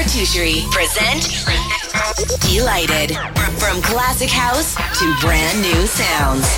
Cartoucherie 0.00 0.64
present 0.70 1.28
Delighted. 2.40 3.14
From 3.58 3.82
classic 3.82 4.30
house 4.30 4.74
to 4.98 5.14
brand 5.20 5.60
new 5.60 5.86
sounds. 5.86 6.56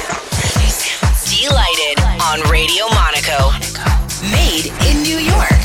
Delighted 1.28 1.98
on 2.22 2.48
Radio 2.48 2.86
Monaco. 2.90 3.50
Made 4.30 4.72
in 4.86 5.02
New 5.02 5.18
York. 5.18 5.61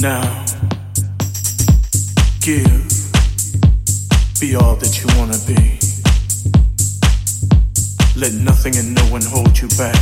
Now, 0.00 0.44
give, 2.40 2.64
be 4.38 4.54
all 4.54 4.76
that 4.76 4.94
you 4.94 5.08
want 5.18 5.32
to 5.34 5.40
be. 5.44 5.80
Let 8.14 8.32
nothing 8.34 8.76
and 8.76 8.94
no 8.94 9.02
one 9.10 9.22
hold 9.22 9.58
you 9.58 9.66
back. 9.76 9.98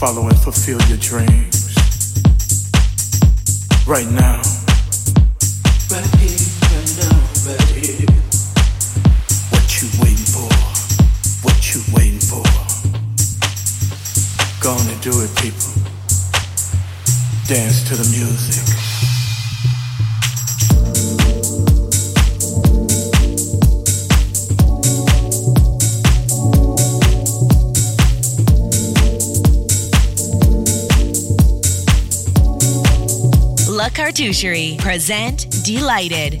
Follow 0.00 0.26
and 0.26 0.38
fulfill 0.38 0.80
your 0.88 0.96
dreams. 0.96 1.76
Right 3.86 4.08
now. 4.08 4.40
Right 5.92 6.08
here, 6.16 6.40
right 6.72 6.96
now, 6.96 7.12
right 7.44 7.68
here. 7.76 8.08
What 9.52 9.68
you 9.82 9.88
waiting 10.00 10.28
for? 10.32 10.48
What 11.44 11.60
you 11.74 11.82
waiting 11.92 12.24
for? 12.24 12.42
Gonna 14.62 14.96
do 15.02 15.12
it, 15.20 15.36
people. 15.36 15.71
Dance 17.48 17.82
to 17.88 17.96
the 17.96 18.04
music. 18.16 18.62
La 33.68 33.90
Cartoucherie 33.90 34.76
present 34.78 35.48
Delighted. 35.64 36.40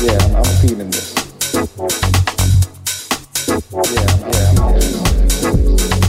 yeah, 0.00 0.16
I'm, 0.36 0.44
feeling 0.62 0.90
this. 0.90 1.14
Yeah, 3.52 4.00
yeah, 4.30 4.62
I'm 4.62 4.80
feeling 4.80 5.76
this. 5.76 6.07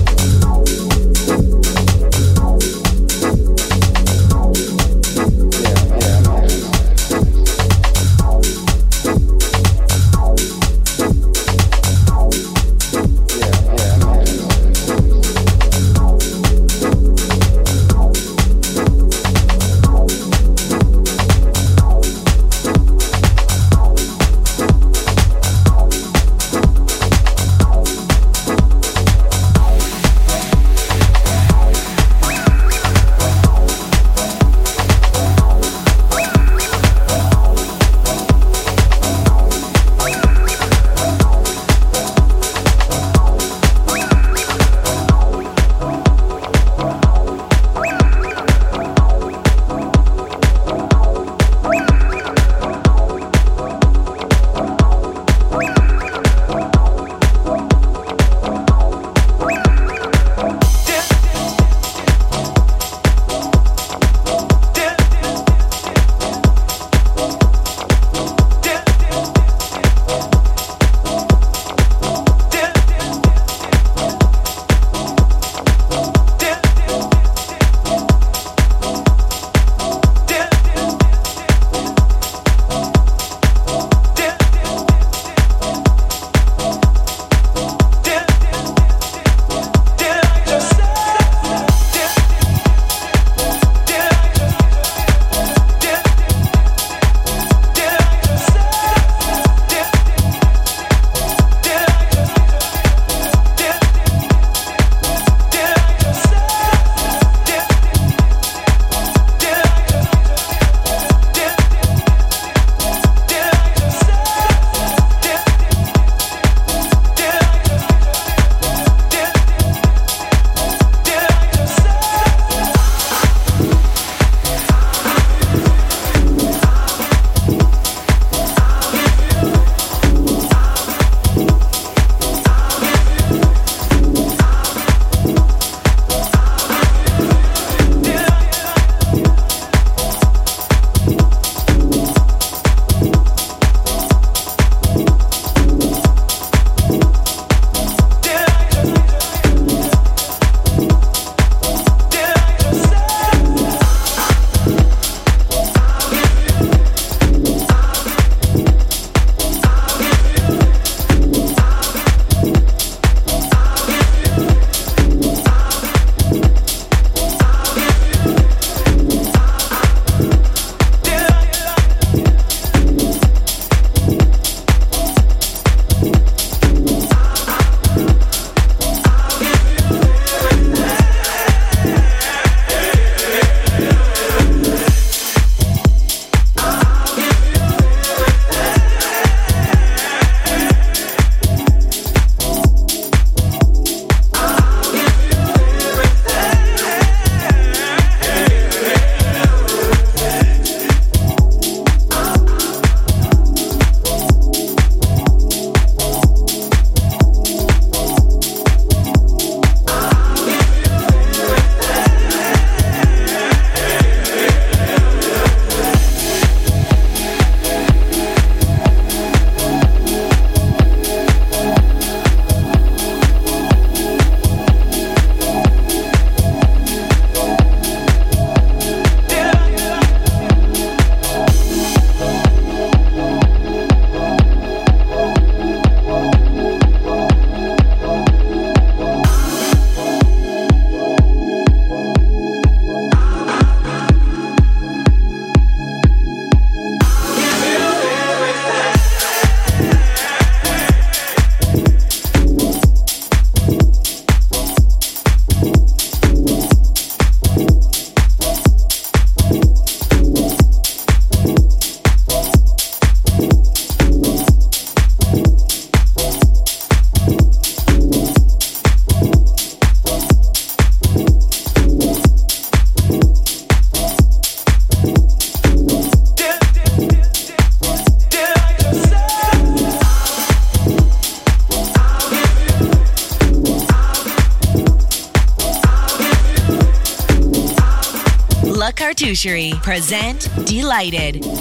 La 289.30 289.70
present 289.84 290.50
Delighted. 290.66 291.59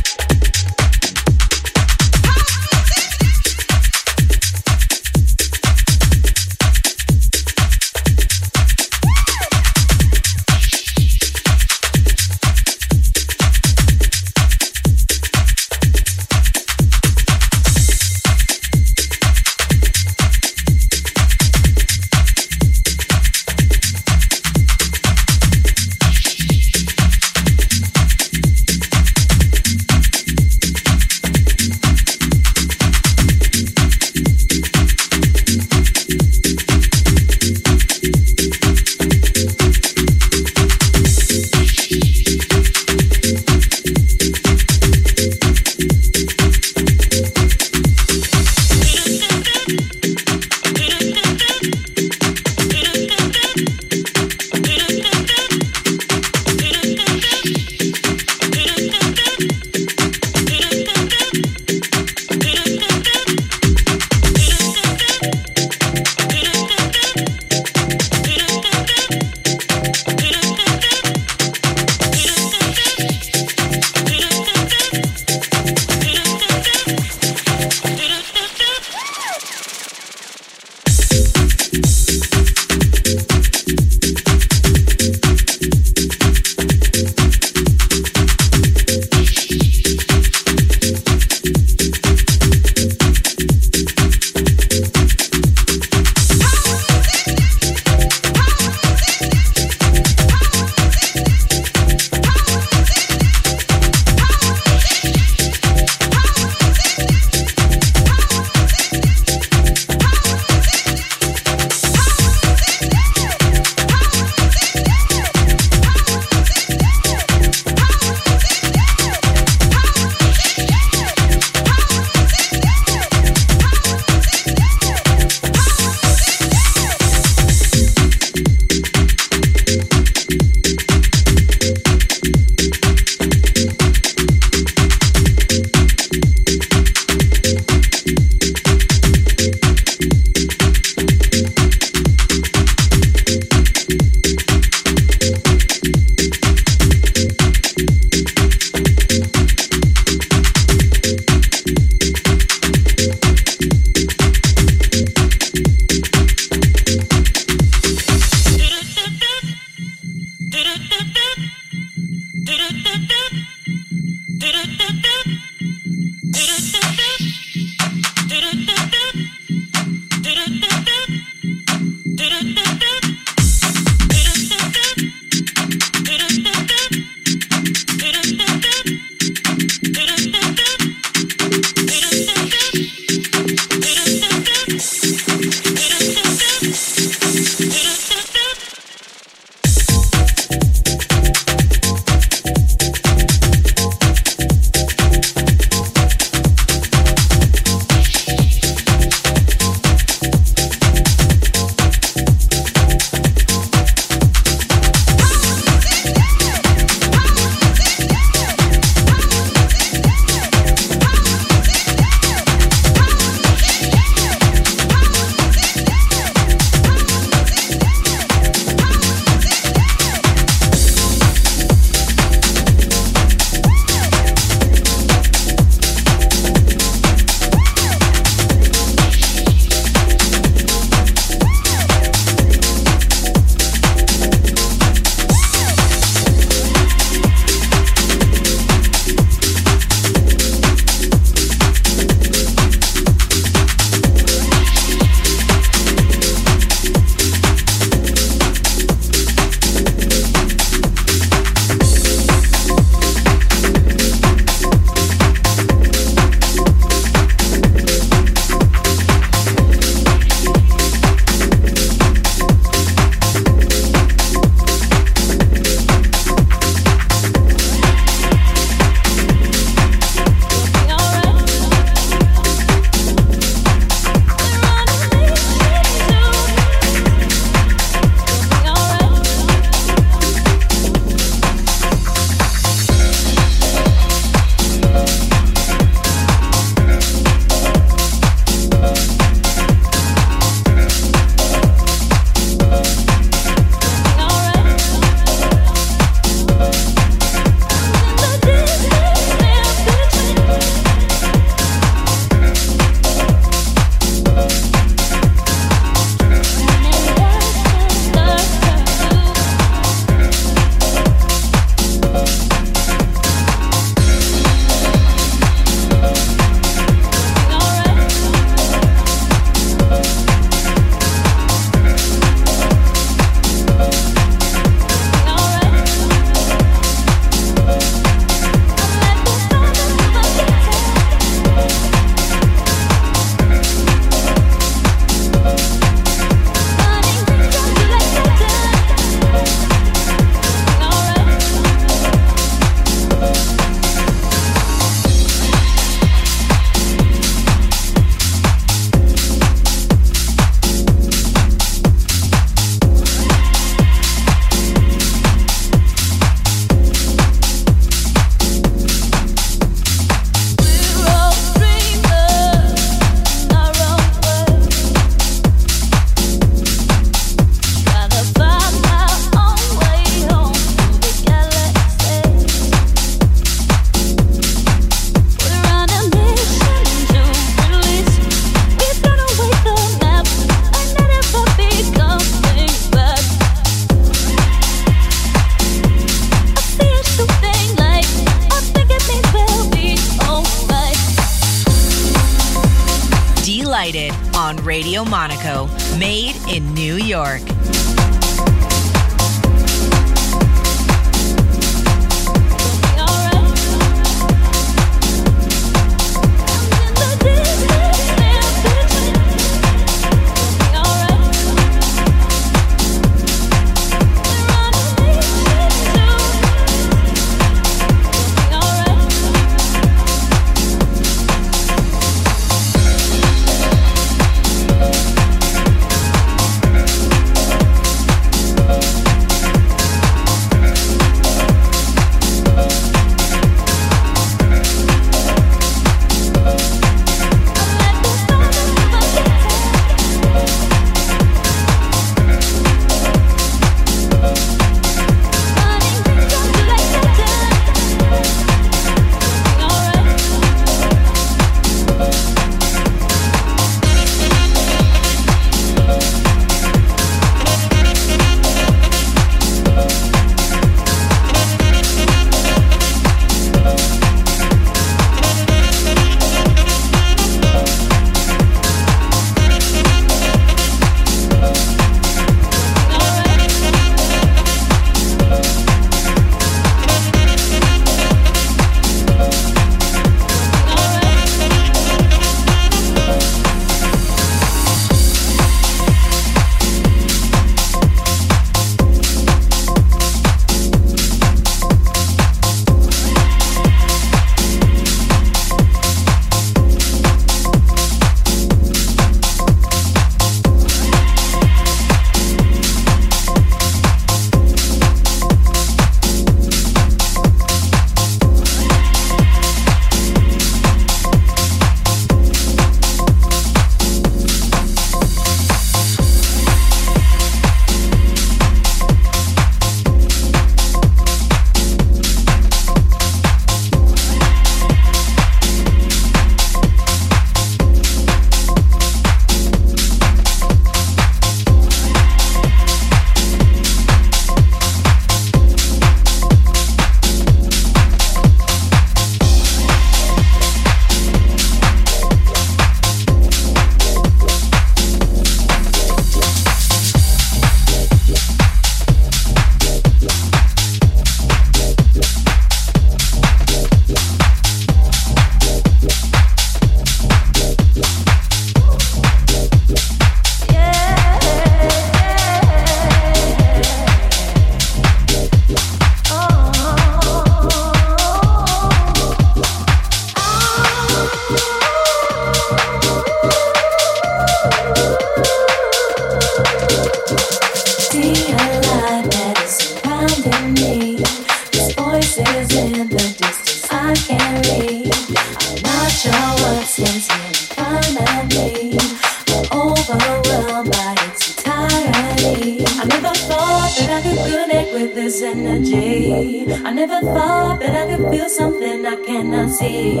this 594.96 595.20
energy. 595.20 596.46
I 596.64 596.72
never 596.72 597.00
thought 597.02 597.60
that 597.60 597.76
I 597.76 597.96
could 597.96 598.10
feel 598.10 598.30
something 598.30 598.86
I 598.86 598.96
cannot 598.96 599.50
see. 599.50 600.00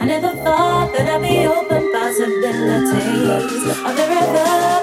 I 0.00 0.04
never 0.06 0.30
thought 0.34 0.94
that 0.94 1.06
I'd 1.10 1.20
be 1.20 1.46
open 1.46 1.92
possibilities. 1.92 3.76
Are 3.84 3.94
there 3.94 4.10
ever 4.10 4.79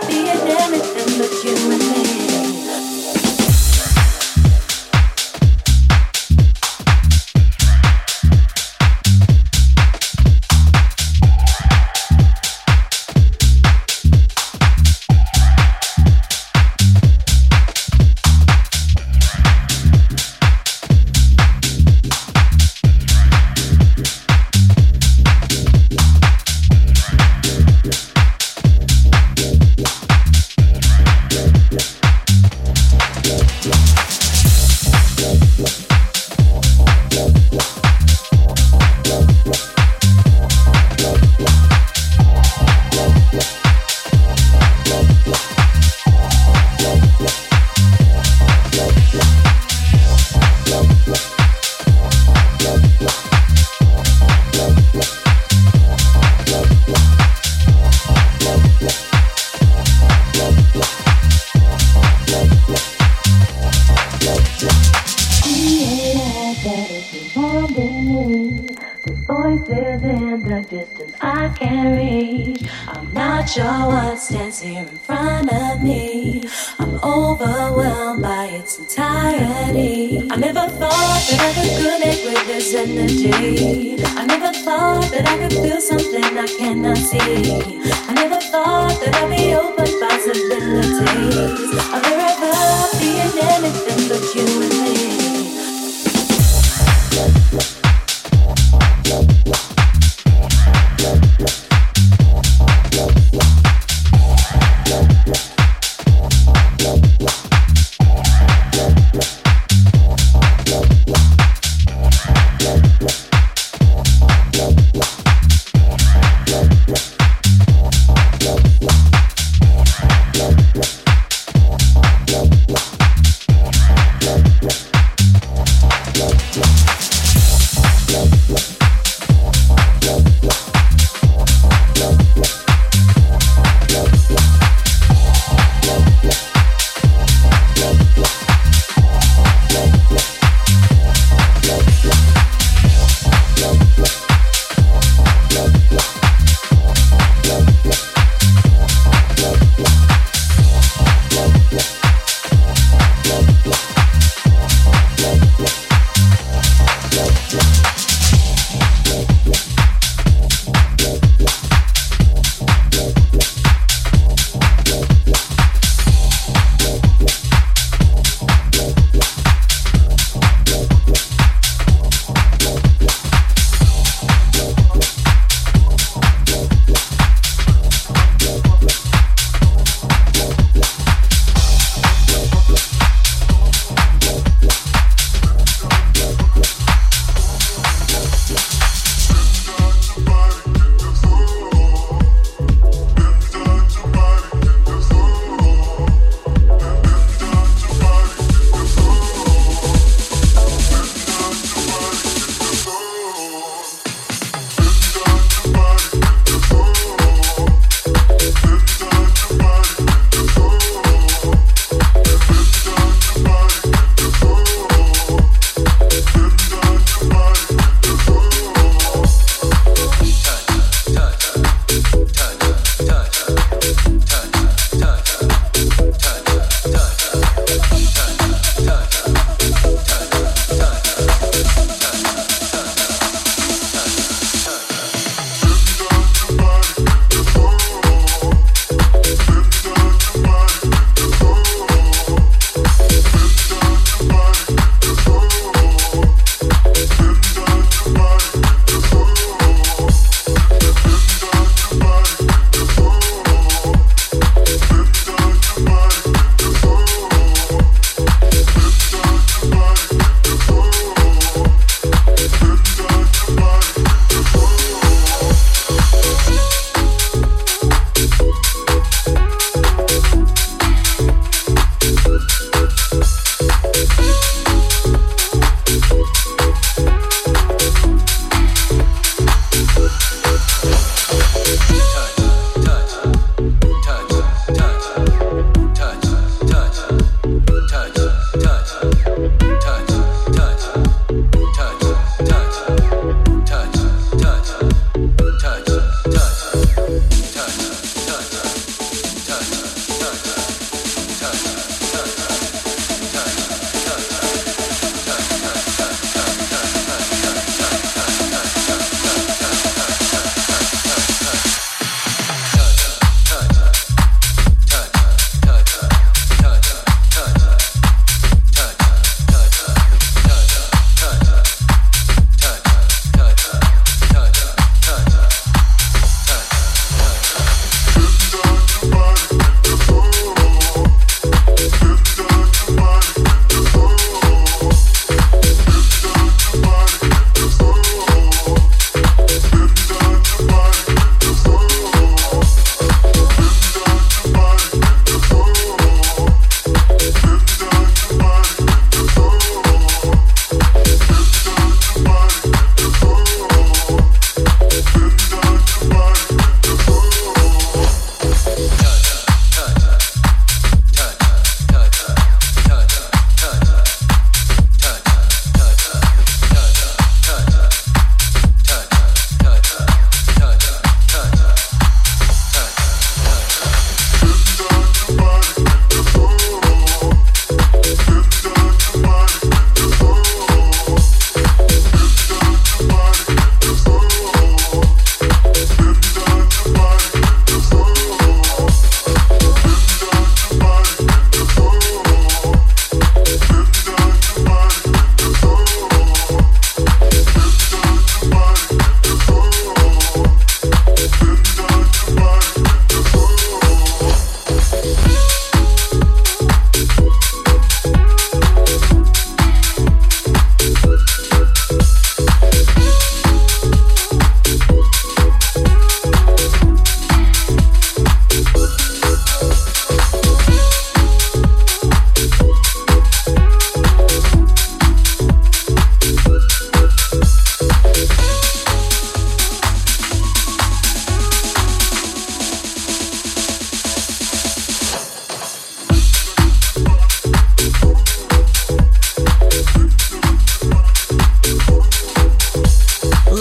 Yes. 97.50 97.77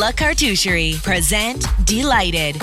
La 0.07 0.13
Cartoucherie 0.13 1.01
present 1.03 1.67
Delighted. 1.85 2.63